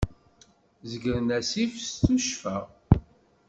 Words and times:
Zeggren 0.89 1.29
assif 1.37 1.73
s 1.89 1.91
tuccfa. 2.01 2.57